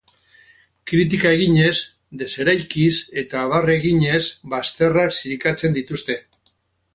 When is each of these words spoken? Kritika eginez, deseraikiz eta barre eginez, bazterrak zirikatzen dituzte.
Kritika 0.91 1.33
eginez, 1.35 1.73
deseraikiz 2.21 2.95
eta 3.25 3.43
barre 3.53 3.77
eginez, 3.83 4.23
bazterrak 4.55 5.15
zirikatzen 5.21 5.79
dituzte. 5.79 6.19